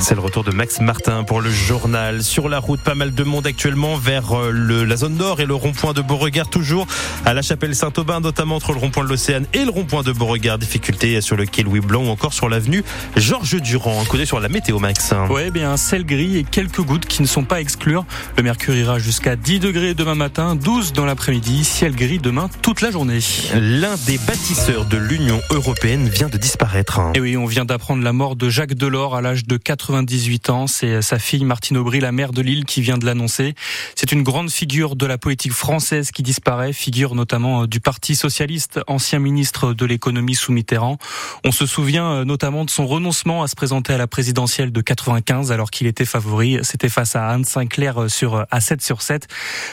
C'est 0.00 0.14
le 0.14 0.22
retour 0.22 0.44
de 0.44 0.50
Max 0.50 0.80
Martin 0.80 1.24
pour 1.24 1.42
le 1.42 1.50
journal. 1.50 2.22
Sur 2.22 2.48
la 2.48 2.58
route, 2.58 2.80
pas 2.80 2.94
mal 2.94 3.12
de 3.12 3.22
monde 3.22 3.46
actuellement 3.46 3.96
vers 3.96 4.32
euh, 4.32 4.50
le, 4.50 4.84
la 4.84 4.96
zone 4.96 5.16
nord 5.16 5.40
et 5.40 5.46
le 5.46 5.54
rond-point 5.54 5.92
de 5.92 6.00
Beauregard, 6.00 6.48
toujours 6.48 6.86
à 7.26 7.34
la 7.34 7.42
chapelle 7.42 7.74
Saint-Aubin, 7.74 8.20
notamment 8.20 8.56
entre 8.56 8.72
le 8.72 8.78
rond-point 8.78 9.04
de 9.04 9.10
l'Océane 9.10 9.44
et 9.52 9.62
le 9.62 9.70
rond-point 9.70 10.02
de 10.02 10.12
Beauregard. 10.12 10.58
Difficulté 10.58 11.20
sur 11.20 11.36
le 11.36 11.44
quai 11.44 11.62
Louis 11.62 11.80
Blanc 11.80 12.04
ou 12.04 12.08
encore 12.08 12.32
sur 12.32 12.48
l'avenue 12.48 12.82
Georges 13.16 13.60
Durand. 13.60 14.00
Un 14.00 14.04
coup 14.06 14.16
sur 14.24 14.40
la 14.40 14.48
météo, 14.48 14.78
Max. 14.78 15.12
Ouais, 15.28 15.50
bien, 15.50 15.70
un 15.70 15.76
ciel 15.76 16.06
gris 16.06 16.38
et 16.38 16.44
quelques 16.44 16.80
gouttes 16.80 17.06
qui 17.06 17.20
ne 17.20 17.26
sont 17.26 17.44
pas 17.44 17.56
à 17.56 17.60
exclure. 17.60 18.06
Le 18.38 18.42
mercure 18.42 18.74
ira 18.74 18.98
jusqu'à 18.98 19.36
10 19.36 19.60
degrés 19.60 19.92
demain 19.92 20.14
matin, 20.14 20.56
12 20.56 20.94
dans 20.94 21.04
l'après-midi, 21.04 21.62
ciel 21.62 21.94
gris 21.94 22.18
demain 22.18 22.48
toute 22.62 22.80
la 22.80 22.90
journée. 22.90 23.18
L'un 23.54 23.96
des 24.06 24.16
bâtisseurs 24.18 24.86
de 24.86 24.96
l'Union 24.96 25.40
européenne 25.50 26.08
vient 26.08 26.28
de 26.28 26.38
disparaître. 26.38 27.00
Et 27.14 27.20
oui, 27.20 27.36
on 27.36 27.46
vient 27.46 27.66
d'apprendre 27.66 28.02
la 28.02 28.14
mort 28.14 28.34
de 28.34 28.48
Jacques 28.48 28.74
Delors 28.74 29.14
à 29.14 29.20
l'âge 29.20 29.44
de 29.44 29.58
80 29.58 29.89
98 29.90 30.50
ans. 30.50 30.66
C'est 30.68 31.02
sa 31.02 31.18
fille 31.18 31.44
Martine 31.44 31.76
Aubry, 31.76 31.98
la 31.98 32.12
mère 32.12 32.30
de 32.30 32.42
Lille, 32.42 32.64
qui 32.64 32.80
vient 32.80 32.96
de 32.96 33.04
l'annoncer. 33.04 33.56
C'est 33.96 34.12
une 34.12 34.22
grande 34.22 34.48
figure 34.48 34.94
de 34.94 35.04
la 35.04 35.18
politique 35.18 35.52
française 35.52 36.12
qui 36.12 36.22
disparaît, 36.22 36.72
figure 36.72 37.16
notamment 37.16 37.62
euh, 37.62 37.66
du 37.66 37.80
Parti 37.80 38.14
socialiste, 38.14 38.78
ancien 38.86 39.18
ministre 39.18 39.74
de 39.74 39.84
l'économie 39.84 40.36
sous 40.36 40.52
Mitterrand. 40.52 40.96
On 41.44 41.50
se 41.50 41.66
souvient 41.66 42.12
euh, 42.12 42.24
notamment 42.24 42.64
de 42.64 42.70
son 42.70 42.86
renoncement 42.86 43.42
à 43.42 43.48
se 43.48 43.56
présenter 43.56 43.92
à 43.92 43.98
la 43.98 44.06
présidentielle 44.06 44.70
de 44.70 44.80
95 44.80 45.50
alors 45.50 45.72
qu'il 45.72 45.88
était 45.88 46.04
favori. 46.04 46.58
C'était 46.62 46.88
face 46.88 47.16
à 47.16 47.28
Anne 47.28 47.44
Sinclair 47.44 48.02
euh, 48.02 48.08
sur 48.08 48.46
à 48.48 48.60
7 48.60 48.82
sur 48.82 49.02
7. 49.02 49.26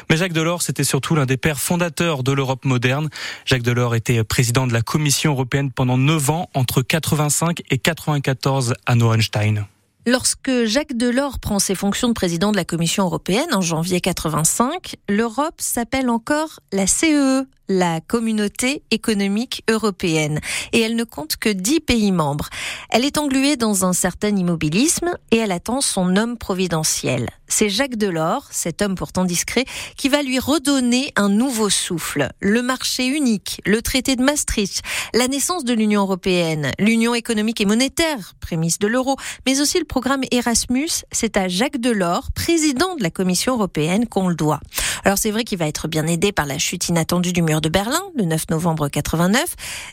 Mais 0.10 0.18
Jacques 0.18 0.34
Delors, 0.34 0.64
c'était 0.64 0.84
surtout 0.84 1.14
l'un 1.14 1.28
des 1.28 1.38
pères 1.38 1.60
fondateurs 1.60 2.24
de 2.24 2.32
l'Europe 2.32 2.66
moderne. 2.66 3.10
Jacques 3.46 3.62
Delors 3.62 3.94
était 3.94 4.24
président 4.24 4.66
de 4.66 4.74
la 4.74 4.82
Commission 4.82 5.34
européenne 5.34 5.70
pendant 5.72 6.00
9 6.00 6.30
ans 6.32 6.50
entre 6.56 6.82
85 6.82 7.62
et 7.70 7.78
94 7.78 8.74
à 8.88 8.96
Norenstein. 8.96 9.68
Lorsque 10.08 10.64
Jacques 10.64 10.96
Delors 10.96 11.38
prend 11.38 11.60
ses 11.60 11.76
fonctions 11.76 12.08
de 12.08 12.14
président 12.14 12.54
de 12.54 12.56
la 12.56 12.64
Commission 12.64 13.04
européenne 13.04 13.54
en 13.54 13.60
janvier 13.60 14.00
85, 14.00 14.96
l'Europe 15.10 15.56
s'appelle 15.60 16.10
encore 16.10 16.62
la 16.72 16.88
CEE, 16.88 17.42
e 17.42 17.46
la 17.70 18.02
communauté 18.02 18.84
économique 18.92 19.64
européenne, 19.70 20.40
et 20.74 20.82
elle 20.82 20.96
ne 20.96 21.04
compte 21.04 21.38
que 21.38 21.50
dix 21.50 21.80
pays 21.80 22.12
membres. 22.12 22.50
Elle 22.90 23.06
est 23.06 23.18
engluée 23.18 23.56
dans 23.56 23.86
un 23.86 23.94
certain 23.94 24.36
immobilisme 24.36 25.18
et 25.32 25.38
elle 25.38 25.52
attend 25.52 25.82
son 25.82 26.16
homme 26.16 26.38
providentiel. 26.38 27.30
C'est 27.48 27.70
Jacques 27.70 27.96
Delors, 27.96 28.48
cet 28.52 28.82
homme 28.82 28.96
pourtant 28.96 29.24
discret, 29.24 29.66
qui 29.96 30.10
va 30.10 30.22
lui 30.22 30.38
redonner 30.40 31.14
un 31.16 31.30
nouveau 31.30 31.70
souffle. 31.70 32.30
Le 32.42 32.62
marché 32.62 33.06
unique, 33.06 33.62
le 33.66 33.82
traité 33.82 34.16
de 34.16 34.24
Maastricht, 34.24 34.82
la 35.14 35.28
naissance 35.28 35.64
de 35.64 35.74
l'Union 35.74 36.02
européenne, 36.02 36.72
l'Union 36.80 37.16
économique 37.16 37.62
et 37.62 37.66
monétaire, 37.66 38.34
prémisse 38.42 38.80
de 38.80 38.88
l'euro, 38.88 39.16
mais 39.46 39.62
aussi 39.62 39.80
le 39.80 39.86
programme 39.86 40.24
Erasmus, 40.32 41.06
c'est 41.12 41.38
à 41.38 41.48
Jacques 41.48 41.80
Delors, 41.80 42.32
président 42.34 42.96
de 42.96 43.04
la 43.04 43.12
Commission 43.12 43.54
européenne, 43.54 44.08
qu'on 44.08 44.28
le 44.28 44.36
doit. 44.36 44.60
Alors 45.04 45.18
c'est 45.18 45.32
vrai 45.32 45.44
qu'il 45.44 45.58
va 45.58 45.68
être 45.68 45.88
bien 45.88 46.08
aidé 46.08 46.32
par 46.32 46.46
la 46.46 46.58
chute 46.58 46.90
inattendue 46.90 47.34
du 47.34 47.42
mur 47.42 47.62
de 47.62 47.70
Berlin 47.70 48.02
le 48.16 48.26
9 48.26 48.50
novembre 48.50 48.88
89, 48.88 49.44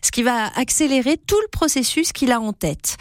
ce 0.02 0.10
qui 0.10 0.22
va 0.22 0.47
accélérer 0.56 1.16
tout 1.16 1.41
le 1.41 1.48
processus 1.48 2.12
qu'il 2.12 2.33
a 2.33 2.41
en 2.41 2.52
tête 2.52 2.97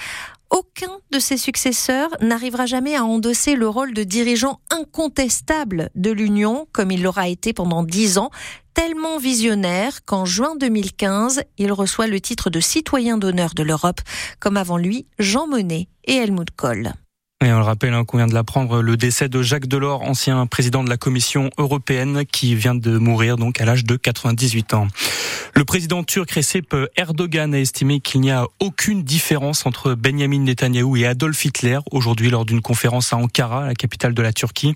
aucun 0.54 1.00
de 1.12 1.18
ses 1.18 1.38
successeurs 1.38 2.10
n'arrivera 2.22 2.68
jamais 2.68 2.96
à 2.96 3.04
endosser 3.04 3.56
le 3.56 3.68
rôle 3.68 3.92
de 3.94 4.04
dirigeant 4.04 4.60
incontestable 4.70 5.90
de 5.96 6.12
l'Union, 6.12 6.68
comme 6.72 6.92
il 6.92 7.02
l'aura 7.02 7.28
été 7.28 7.54
pendant 7.54 7.82
dix 7.82 8.20
ans, 8.20 8.30
tellement 8.76 9.18
visionnaire 9.18 10.06
qu'en 10.06 10.26
juin 10.26 10.56
2015, 10.56 11.42
il 11.58 11.72
reçoit 11.72 12.06
le 12.06 12.22
titre 12.22 12.52
de 12.52 12.60
citoyen 12.60 13.18
d'honneur 13.18 13.56
de 13.56 13.64
l'Europe, 13.64 14.02
comme 14.40 14.58
avant 14.58 14.78
lui 14.78 15.08
Jean 15.18 15.48
Monnet 15.48 15.88
et 16.06 16.18
Helmut 16.18 16.52
Kohl. 16.56 16.94
Et 17.44 17.52
on 17.52 17.58
le 17.58 17.66
rappelle 17.66 17.94
hein, 17.94 18.06
qu'on 18.06 18.18
vient 18.18 18.28
de 18.28 18.34
l'apprendre, 18.34 18.82
le 18.82 18.96
décès 18.96 19.28
de 19.28 19.42
Jacques 19.42 19.68
Delors, 19.68 20.02
ancien 20.04 20.46
président 20.46 20.82
de 20.82 20.90
la 20.90 20.96
Commission 20.96 21.50
européenne, 21.58 22.24
qui 22.26 22.56
vient 22.56 22.74
de 22.74 22.98
mourir 22.98 23.36
donc 23.36 23.60
à 23.60 23.66
l'âge 23.66 23.84
de 23.84 23.98
98 23.98 24.74
ans. 24.74 24.88
Le 25.56 25.66
président 25.66 26.04
turc 26.04 26.32
Recep 26.32 26.76
Erdogan 26.98 27.54
a 27.54 27.60
estimé 27.60 28.00
qu'il 28.00 28.22
n'y 28.22 28.32
a 28.32 28.48
aucune 28.60 29.04
différence 29.04 29.68
entre 29.68 29.94
Benjamin 29.94 30.40
Netanyahou 30.40 30.98
et 30.98 31.06
Adolf 31.06 31.46
Hitler 31.46 31.78
aujourd'hui 31.92 32.32
lors 32.32 32.44
d'une 32.44 32.62
conférence 32.62 33.14
à 33.14 33.18
Ankara, 33.18 33.68
la 33.68 33.76
capitale 33.76 34.16
de 34.16 34.22
la 34.24 34.34
Turquie. 34.34 34.76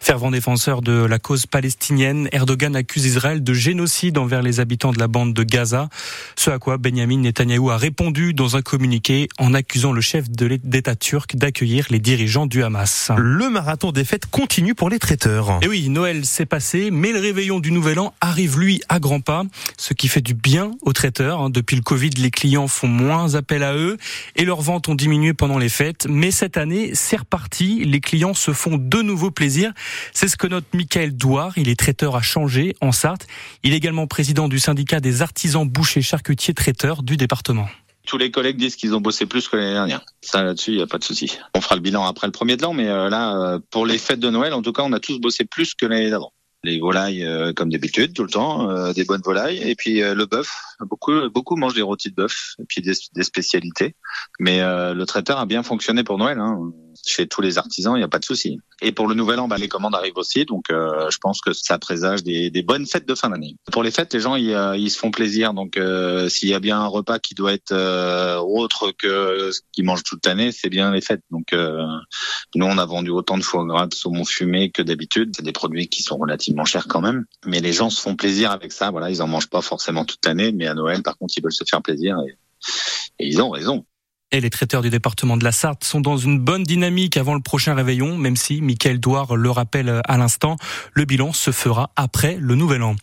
Fervent 0.00 0.30
défenseur 0.30 0.80
de 0.80 0.92
la 0.92 1.18
cause 1.18 1.44
palestinienne, 1.44 2.30
Erdogan 2.32 2.74
accuse 2.74 3.04
Israël 3.04 3.44
de 3.44 3.52
génocide 3.52 4.16
envers 4.16 4.40
les 4.40 4.60
habitants 4.60 4.92
de 4.92 4.98
la 4.98 5.08
bande 5.08 5.34
de 5.34 5.42
Gaza. 5.42 5.90
Ce 6.36 6.48
à 6.48 6.58
quoi 6.58 6.78
Benjamin 6.78 7.18
Netanyahou 7.18 7.70
a 7.70 7.76
répondu 7.76 8.32
dans 8.32 8.56
un 8.56 8.62
communiqué 8.62 9.28
en 9.38 9.52
accusant 9.52 9.92
le 9.92 10.00
chef 10.00 10.30
de 10.30 10.46
l'État 10.46 10.96
turc 10.96 11.36
d'accueillir 11.36 11.86
les 11.90 11.98
dirigeants 11.98 12.46
du 12.46 12.62
Hamas. 12.62 13.10
Le 13.18 13.50
marathon 13.50 13.92
des 13.92 14.04
fêtes 14.04 14.24
continue 14.24 14.74
pour 14.74 14.88
les 14.88 14.98
traiteurs. 14.98 15.58
Et 15.60 15.68
oui, 15.68 15.90
Noël 15.90 16.24
s'est 16.24 16.46
passé, 16.46 16.90
mais 16.90 17.12
le 17.12 17.20
réveillon 17.20 17.60
du 17.60 17.72
Nouvel 17.72 17.98
An 17.98 18.14
arrive 18.22 18.58
lui 18.58 18.80
à 18.88 18.98
grands 18.98 19.20
pas, 19.20 19.44
ce 19.76 19.92
qui 19.92 20.08
fait 20.08 20.13
du 20.20 20.34
bien 20.34 20.72
aux 20.82 20.92
traiteurs. 20.92 21.40
Hein. 21.40 21.50
Depuis 21.50 21.76
le 21.76 21.82
Covid, 21.82 22.10
les 22.10 22.30
clients 22.30 22.68
font 22.68 22.88
moins 22.88 23.34
appel 23.34 23.62
à 23.62 23.74
eux 23.74 23.96
et 24.36 24.44
leurs 24.44 24.60
ventes 24.60 24.88
ont 24.88 24.94
diminué 24.94 25.34
pendant 25.34 25.58
les 25.58 25.68
fêtes. 25.68 26.06
Mais 26.08 26.30
cette 26.30 26.56
année, 26.56 26.90
c'est 26.94 27.16
reparti. 27.16 27.84
Les 27.84 28.00
clients 28.00 28.34
se 28.34 28.52
font 28.52 28.76
de 28.78 29.02
nouveau 29.02 29.30
plaisir. 29.30 29.72
C'est 30.12 30.28
ce 30.28 30.36
que 30.36 30.46
note 30.46 30.64
Michael 30.72 31.16
Douard. 31.16 31.56
Il 31.56 31.68
est 31.68 31.78
traiteur 31.78 32.16
à 32.16 32.22
Changer, 32.22 32.74
en 32.80 32.92
Sarthe. 32.92 33.26
Il 33.62 33.72
est 33.72 33.76
également 33.76 34.06
président 34.06 34.48
du 34.48 34.58
syndicat 34.58 35.00
des 35.00 35.22
artisans 35.22 35.68
bouchers 35.68 36.02
charcutiers 36.02 36.54
traiteurs 36.54 37.02
du 37.02 37.16
département. 37.16 37.68
Tous 38.06 38.18
les 38.18 38.30
collègues 38.30 38.58
disent 38.58 38.76
qu'ils 38.76 38.94
ont 38.94 39.00
bossé 39.00 39.24
plus 39.24 39.48
que 39.48 39.56
l'année 39.56 39.72
dernière. 39.72 40.04
Ça 40.20 40.42
là-dessus, 40.42 40.72
il 40.72 40.76
n'y 40.76 40.82
a 40.82 40.86
pas 40.86 40.98
de 40.98 41.04
souci. 41.04 41.38
On 41.54 41.60
fera 41.60 41.74
le 41.74 41.80
bilan 41.80 42.04
après 42.04 42.26
le 42.26 42.32
premier 42.32 42.56
de 42.56 42.62
l'an, 42.62 42.74
mais 42.74 42.88
euh, 42.88 43.08
là, 43.08 43.36
euh, 43.36 43.58
pour 43.70 43.86
les 43.86 43.96
fêtes 43.96 44.20
de 44.20 44.28
Noël, 44.28 44.52
en 44.52 44.60
tout 44.60 44.72
cas, 44.72 44.82
on 44.82 44.92
a 44.92 45.00
tous 45.00 45.18
bossé 45.18 45.44
plus 45.44 45.74
que 45.74 45.86
l'année 45.86 46.10
d'avant 46.10 46.32
les 46.64 46.80
volailles 46.80 47.24
euh, 47.24 47.52
comme 47.52 47.70
d'habitude 47.70 48.14
tout 48.14 48.24
le 48.24 48.30
temps, 48.30 48.70
euh, 48.70 48.92
des 48.92 49.04
bonnes 49.04 49.20
volailles 49.22 49.58
et 49.62 49.74
puis 49.74 50.02
euh, 50.02 50.14
le 50.14 50.26
bœuf. 50.26 50.50
Beaucoup 50.80 51.28
beaucoup 51.30 51.56
mangent 51.56 51.74
des 51.74 51.82
rôtis 51.82 52.10
de 52.10 52.16
bœuf 52.16 52.54
et 52.58 52.64
puis 52.66 52.82
des, 52.82 52.94
spécialités. 53.22 53.94
Mais 54.40 54.60
le 54.60 55.04
traiteur 55.04 55.38
a 55.38 55.46
bien 55.46 55.62
fonctionné 55.62 56.02
pour 56.02 56.18
Noël. 56.18 56.38
Hein 56.40 56.72
chez 57.06 57.26
tous 57.26 57.40
les 57.40 57.58
artisans, 57.58 57.94
il 57.96 57.98
n'y 57.98 58.04
a 58.04 58.08
pas 58.08 58.18
de 58.18 58.24
souci. 58.24 58.58
Et 58.82 58.92
pour 58.92 59.06
le 59.06 59.14
nouvel 59.14 59.38
an, 59.38 59.48
bah, 59.48 59.56
les 59.56 59.68
commandes 59.68 59.94
arrivent 59.94 60.16
aussi, 60.16 60.44
donc 60.44 60.70
euh, 60.70 61.08
je 61.10 61.18
pense 61.18 61.40
que 61.40 61.52
ça 61.52 61.78
présage 61.78 62.22
des, 62.22 62.50
des, 62.50 62.62
bonnes 62.62 62.86
fêtes 62.86 63.06
de 63.06 63.14
fin 63.14 63.30
d'année. 63.30 63.56
Pour 63.72 63.82
les 63.82 63.90
fêtes, 63.90 64.12
les 64.14 64.20
gens 64.20 64.36
ils, 64.36 64.52
euh, 64.52 64.76
ils 64.76 64.90
se 64.90 64.98
font 64.98 65.10
plaisir, 65.10 65.54
donc 65.54 65.76
euh, 65.76 66.28
s'il 66.28 66.48
y 66.48 66.54
a 66.54 66.60
bien 66.60 66.80
un 66.80 66.86
repas 66.86 67.18
qui 67.18 67.34
doit 67.34 67.52
être 67.52 67.74
autre 68.42 68.92
que 68.92 69.50
ce 69.52 69.60
qu'ils 69.72 69.84
mangent 69.84 70.02
toute 70.02 70.26
l'année, 70.26 70.52
c'est 70.52 70.68
bien 70.68 70.90
les 70.90 71.00
fêtes. 71.00 71.22
Donc 71.30 71.52
nous, 71.52 72.66
on 72.66 72.78
a 72.78 72.86
vendu 72.86 73.10
autant 73.10 73.38
de 73.38 73.42
foie 73.42 73.64
gras, 73.64 73.86
de 73.86 73.94
saumon 73.94 74.24
fumé 74.24 74.70
que 74.70 74.82
d'habitude. 74.82 75.32
C'est 75.36 75.42
des 75.42 75.52
produits 75.52 75.88
qui 75.88 76.02
sont 76.02 76.16
relativement 76.16 76.64
chers 76.64 76.88
quand 76.88 77.00
même, 77.00 77.24
mais 77.46 77.60
les 77.60 77.72
gens 77.72 77.90
se 77.90 78.00
font 78.00 78.16
plaisir 78.16 78.50
avec 78.50 78.72
ça. 78.72 78.90
Voilà, 78.90 79.10
ils 79.10 79.22
en 79.22 79.26
mangent 79.26 79.50
pas 79.50 79.62
forcément 79.62 80.04
toute 80.04 80.24
l'année, 80.26 80.52
mais 80.52 80.66
à 80.66 80.74
Noël, 80.74 81.02
par 81.02 81.16
contre, 81.16 81.34
ils 81.36 81.42
veulent 81.42 81.52
se 81.52 81.64
faire 81.68 81.82
plaisir 81.82 82.18
et 83.18 83.26
ils 83.26 83.40
ont 83.40 83.50
raison 83.50 83.84
les 84.40 84.50
traiteurs 84.50 84.82
du 84.82 84.90
département 84.90 85.36
de 85.36 85.44
la 85.44 85.52
Sarthe 85.52 85.84
sont 85.84 86.00
dans 86.00 86.16
une 86.16 86.38
bonne 86.38 86.64
dynamique 86.64 87.16
avant 87.16 87.34
le 87.34 87.40
prochain 87.40 87.74
réveillon, 87.74 88.16
même 88.16 88.36
si 88.36 88.60
Michael 88.60 89.00
Douard 89.00 89.36
le 89.36 89.50
rappelle 89.50 90.00
à 90.04 90.16
l'instant, 90.16 90.56
le 90.92 91.04
bilan 91.04 91.32
se 91.32 91.50
fera 91.50 91.90
après 91.96 92.36
le 92.40 92.54
nouvel 92.54 92.82
an. 92.82 92.96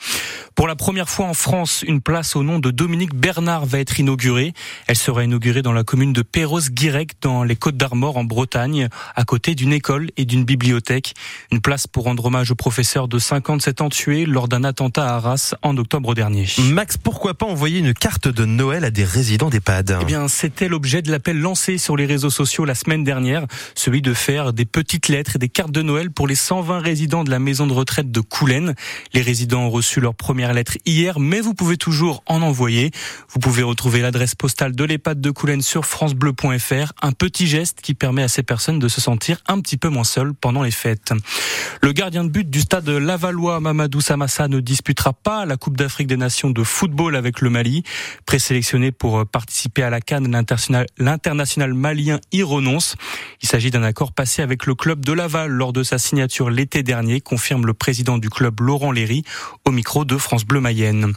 Pour 0.55 0.67
la 0.67 0.75
première 0.75 1.09
fois 1.09 1.25
en 1.27 1.33
France, 1.33 1.83
une 1.87 2.01
place 2.01 2.35
au 2.35 2.43
nom 2.43 2.59
de 2.59 2.71
Dominique 2.71 3.15
Bernard 3.15 3.65
va 3.65 3.79
être 3.79 3.99
inaugurée. 3.99 4.53
Elle 4.87 4.97
sera 4.97 5.23
inaugurée 5.23 5.61
dans 5.61 5.73
la 5.73 5.83
commune 5.83 6.13
de 6.13 6.21
Perros-Guirec, 6.21 7.13
dans 7.21 7.43
les 7.43 7.55
Côtes 7.55 7.77
d'Armor, 7.77 8.17
en 8.17 8.23
Bretagne, 8.23 8.89
à 9.15 9.23
côté 9.23 9.55
d'une 9.55 9.73
école 9.73 10.09
et 10.17 10.25
d'une 10.25 10.43
bibliothèque. 10.43 11.13
Une 11.51 11.61
place 11.61 11.87
pour 11.87 12.03
rendre 12.03 12.25
hommage 12.25 12.51
au 12.51 12.55
professeur 12.55 13.07
de 13.07 13.17
57 13.17 13.81
ans 13.81 13.89
tué 13.89 14.25
lors 14.25 14.47
d'un 14.47 14.63
attentat 14.63 15.07
à 15.07 15.15
Arras 15.15 15.55
en 15.61 15.77
octobre 15.77 16.13
dernier. 16.13 16.47
Max, 16.59 16.97
pourquoi 16.97 17.33
pas 17.33 17.45
envoyer 17.45 17.79
une 17.79 17.93
carte 17.93 18.27
de 18.27 18.45
Noël 18.45 18.83
à 18.83 18.91
des 18.91 19.05
résidents 19.05 19.49
d'EHPAD? 19.49 19.99
Eh 20.01 20.05
bien, 20.05 20.27
c'était 20.27 20.67
l'objet 20.67 21.01
de 21.01 21.11
l'appel 21.21 21.39
lancé 21.39 21.77
sur 21.77 21.95
les 21.95 22.07
réseaux 22.07 22.31
sociaux 22.31 22.65
la 22.65 22.73
semaine 22.73 23.03
dernière, 23.03 23.45
celui 23.75 24.01
de 24.01 24.11
faire 24.11 24.53
des 24.53 24.65
petites 24.65 25.07
lettres 25.07 25.35
et 25.35 25.37
des 25.37 25.49
cartes 25.49 25.71
de 25.71 25.83
Noël 25.83 26.09
pour 26.09 26.27
les 26.27 26.33
120 26.33 26.79
résidents 26.79 27.23
de 27.23 27.29
la 27.29 27.37
maison 27.37 27.67
de 27.67 27.73
retraite 27.73 28.09
de 28.09 28.21
Coulennes. 28.21 28.73
Les 29.13 29.21
résidents 29.21 29.65
ont 29.65 29.69
reçu 29.69 29.99
leur 29.99 30.15
première 30.15 30.51
lettre 30.51 30.79
hier, 30.83 31.19
mais 31.19 31.39
vous 31.39 31.53
pouvez 31.53 31.77
toujours 31.77 32.23
en 32.25 32.41
envoyer. 32.41 32.89
Vous 33.29 33.39
pouvez 33.39 33.61
retrouver 33.61 34.01
l'adresse 34.01 34.33
postale 34.33 34.75
de 34.75 34.83
l'EHPAD 34.83 35.21
de 35.21 35.29
Coulennes 35.29 35.61
sur 35.61 35.85
francebleu.fr. 35.85 36.93
Un 37.03 37.11
petit 37.11 37.45
geste 37.45 37.81
qui 37.81 37.93
permet 37.93 38.23
à 38.23 38.27
ces 38.27 38.41
personnes 38.41 38.79
de 38.79 38.87
se 38.87 38.99
sentir 38.99 39.43
un 39.47 39.61
petit 39.61 39.77
peu 39.77 39.89
moins 39.89 40.03
seules 40.03 40.33
pendant 40.33 40.63
les 40.63 40.71
fêtes. 40.71 41.13
Le 41.83 41.91
gardien 41.91 42.23
de 42.23 42.29
but 42.29 42.49
du 42.49 42.61
stade 42.61 42.89
Lavallois, 42.89 43.59
Mamadou 43.59 44.01
Samassa, 44.01 44.47
ne 44.47 44.59
disputera 44.59 45.13
pas 45.13 45.45
la 45.45 45.55
Coupe 45.55 45.77
d'Afrique 45.77 46.07
des 46.07 46.17
Nations 46.17 46.49
de 46.49 46.63
football 46.63 47.15
avec 47.15 47.41
le 47.41 47.51
Mali. 47.51 47.83
Présélectionné 48.25 48.91
pour 48.91 49.23
participer 49.27 49.83
à 49.83 49.91
la 49.91 50.01
Cannes, 50.01 50.31
l'international 50.31 50.87
l'international 51.11 51.73
malien 51.73 52.21
y 52.31 52.41
renonce. 52.41 52.95
Il 53.41 53.49
s'agit 53.49 53.69
d'un 53.69 53.83
accord 53.83 54.13
passé 54.13 54.41
avec 54.41 54.65
le 54.65 54.75
club 54.75 55.03
de 55.03 55.11
Laval 55.11 55.51
lors 55.51 55.73
de 55.73 55.83
sa 55.83 55.97
signature 55.97 56.49
l'été 56.49 56.83
dernier, 56.83 57.19
confirme 57.19 57.65
le 57.65 57.73
président 57.73 58.17
du 58.17 58.29
club 58.29 58.61
Laurent 58.61 58.93
Léry 58.93 59.23
au 59.65 59.71
micro 59.71 60.05
de 60.05 60.17
France 60.17 60.45
Bleu 60.45 60.61
Mayenne. 60.61 61.11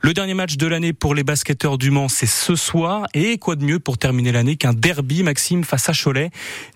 Le 0.00 0.12
dernier 0.14 0.34
match 0.34 0.56
de 0.56 0.66
l'année 0.66 0.92
pour 0.92 1.14
les 1.14 1.22
basketteurs 1.22 1.78
du 1.78 1.92
Mans, 1.92 2.08
c'est 2.08 2.26
ce 2.26 2.56
soir. 2.56 3.06
Et 3.14 3.38
quoi 3.38 3.54
de 3.54 3.64
mieux 3.64 3.78
pour 3.78 3.98
terminer 3.98 4.32
l'année 4.32 4.56
qu'un 4.56 4.72
derby, 4.72 5.22
Maxime, 5.22 5.62
face 5.62 5.88
à 5.88 5.92
Cholet. 5.92 6.30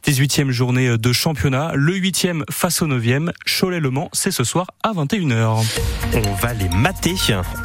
18e 0.06 0.50
journée 0.50 0.96
de 0.96 1.12
championnat. 1.12 1.72
Le 1.74 1.94
8e 1.94 2.44
face 2.52 2.82
au 2.82 2.86
9e. 2.86 3.32
Cholet-Le 3.46 3.90
Mans, 3.90 4.10
c'est 4.12 4.30
ce 4.30 4.44
soir 4.44 4.68
à 4.84 4.92
21h. 4.92 5.66
On 6.14 6.34
va 6.34 6.54
les 6.54 6.68
mater. 6.68 7.16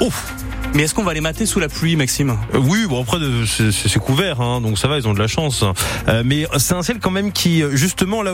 Ouf 0.02 0.34
mais 0.76 0.84
est-ce 0.84 0.94
qu'on 0.94 1.04
va 1.04 1.14
les 1.14 1.22
mater 1.22 1.46
sous 1.46 1.60
la 1.60 1.70
pluie, 1.70 1.96
Maxime? 1.96 2.38
Euh, 2.54 2.60
Oui, 2.60 2.86
bon 2.88 3.02
après 3.02 3.18
c'est 3.72 4.00
couvert, 4.00 4.42
hein, 4.42 4.62
donc 4.62 4.78
ça 4.78 4.88
va, 4.88 4.98
ils 4.98 5.08
ont 5.08 5.14
de 5.14 5.20
la 5.20 5.28
chance. 5.28 5.64
Euh, 6.08 6.22
mais 6.26 6.46
c'est 6.58 6.74
un 6.74 6.84
ciel 6.84 7.00
quand 7.00 7.12
même 7.12 7.32
qui, 7.32 7.64
justement 7.72 8.22
là. 8.22 8.34